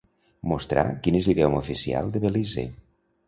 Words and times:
Mostrar 0.51 0.85
quin 1.07 1.17
és 1.19 1.27
l'idioma 1.29 1.61
oficial 1.65 2.11
de 2.17 2.21
Belize. 2.25 2.67